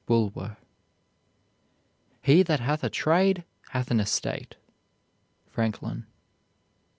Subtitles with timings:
[0.07, 0.57] BULWER.
[2.23, 4.55] He that hath a trade hath an estate.
[5.51, 6.07] FRANKLIN.